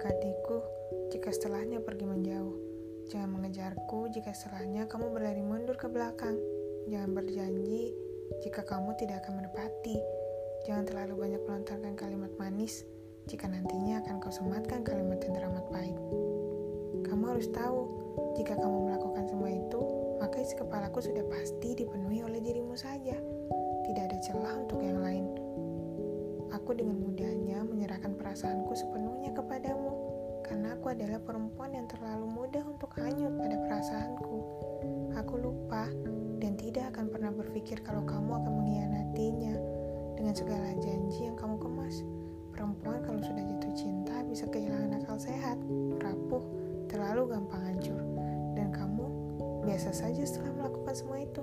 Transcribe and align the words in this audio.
mendekatiku 0.00 0.64
jika 1.12 1.28
setelahnya 1.28 1.84
pergi 1.84 2.08
menjauh. 2.08 2.56
Jangan 3.12 3.36
mengejarku 3.36 4.08
jika 4.08 4.32
setelahnya 4.32 4.88
kamu 4.88 5.12
berlari 5.12 5.44
mundur 5.44 5.76
ke 5.76 5.92
belakang. 5.92 6.40
Jangan 6.88 7.12
berjanji 7.12 7.92
jika 8.40 8.64
kamu 8.64 8.96
tidak 8.96 9.20
akan 9.20 9.44
menepati. 9.44 10.00
Jangan 10.64 10.88
terlalu 10.88 11.20
banyak 11.20 11.42
melontarkan 11.44 11.92
kalimat 12.00 12.32
manis 12.40 12.88
jika 13.28 13.44
nantinya 13.44 14.00
akan 14.00 14.24
kau 14.24 14.32
sematkan 14.32 14.80
kalimat 14.88 15.20
yang 15.20 15.36
teramat 15.36 15.68
pahit. 15.68 16.00
Kamu 17.04 17.36
harus 17.36 17.52
tahu, 17.52 17.84
jika 18.40 18.56
kamu 18.56 18.88
melakukan 18.88 19.28
semua 19.28 19.52
itu, 19.52 19.80
maka 20.16 20.40
isi 20.40 20.56
kepalaku 20.56 21.04
sudah 21.04 21.28
pasti 21.28 21.76
dipenuhi 21.76 22.24
oleh 22.24 22.40
dirimu 22.40 22.72
saja. 22.72 23.20
Tidak 23.84 24.02
ada 24.08 24.16
celah 24.24 24.64
untuk 24.64 24.80
yang 24.80 25.04
lain. 25.04 25.28
Aku 26.56 26.72
dengan 26.72 26.96
mudahnya 26.96 27.68
menyerahkan 27.68 28.16
perasaanku 28.16 28.72
sepenuhnya 28.72 29.19
kepadamu, 29.34 29.92
karena 30.46 30.74
aku 30.74 30.90
adalah 30.90 31.22
perempuan 31.22 31.70
yang 31.74 31.86
terlalu 31.86 32.26
mudah 32.26 32.64
untuk 32.66 32.90
hanyut 32.98 33.34
pada 33.38 33.56
perasaanku. 33.62 34.38
Aku 35.14 35.34
lupa 35.38 35.86
dan 36.40 36.56
tidak 36.56 36.90
akan 36.96 37.06
pernah 37.12 37.30
berpikir 37.30 37.84
kalau 37.86 38.02
kamu 38.02 38.40
akan 38.40 38.52
mengkhianatinya 38.64 39.54
dengan 40.18 40.34
segala 40.34 40.74
janji 40.80 41.28
yang 41.28 41.36
kamu 41.38 41.56
kemas. 41.60 42.02
Perempuan 42.50 43.00
kalau 43.06 43.20
sudah 43.22 43.44
jatuh 43.46 43.74
cinta 43.78 44.20
bisa 44.26 44.44
kehilangan 44.50 45.00
akal 45.00 45.16
sehat, 45.16 45.56
rapuh, 46.02 46.44
terlalu 46.90 47.32
gampang 47.32 47.62
hancur. 47.62 48.00
Dan 48.58 48.74
kamu 48.74 49.06
biasa 49.64 49.94
saja 49.94 50.22
setelah 50.26 50.66
melakukan 50.66 50.94
semua 50.96 51.22
itu. 51.22 51.40